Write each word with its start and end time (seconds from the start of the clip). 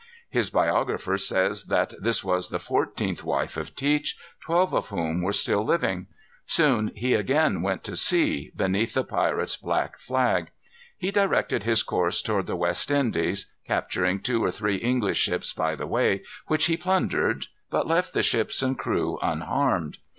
His 0.31 0.49
biographer 0.49 1.15
says 1.15 1.65
that 1.65 1.93
this 2.01 2.23
was 2.23 2.49
the 2.49 2.57
fourteenth 2.57 3.23
wife 3.23 3.55
of 3.55 3.75
Teach, 3.75 4.17
twelve 4.39 4.73
of 4.73 4.87
whom 4.87 5.21
were 5.21 5.31
still 5.31 5.63
living. 5.63 6.07
Soon 6.47 6.89
he 6.95 7.13
again 7.13 7.61
went 7.61 7.83
to 7.83 7.95
sea, 7.95 8.51
beneath 8.55 8.95
the 8.95 9.03
pirate's 9.03 9.57
black 9.57 9.99
flag. 9.99 10.47
He 10.97 11.11
directed 11.11 11.65
his 11.65 11.83
course 11.83 12.23
toward 12.23 12.47
the 12.47 12.55
West 12.55 12.89
Indies, 12.89 13.53
capturing 13.67 14.21
two 14.21 14.43
or 14.43 14.49
three 14.49 14.77
English 14.77 15.19
ships 15.19 15.53
by 15.53 15.75
the 15.75 15.85
way, 15.85 16.23
which 16.47 16.65
he 16.65 16.77
plundered, 16.77 17.45
but 17.69 17.85
left 17.85 18.11
the 18.11 18.23
ships 18.23 18.63
and 18.63 18.79
crew 18.79 19.19
unharmed. 19.21 19.99